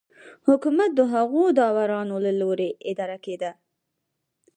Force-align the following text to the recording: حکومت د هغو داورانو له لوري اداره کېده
حکومت 0.47 0.89
د 0.95 1.01
هغو 1.13 1.43
داورانو 1.59 2.15
له 2.25 2.31
لوري 2.39 2.69
اداره 2.91 3.17
کېده 3.25 3.51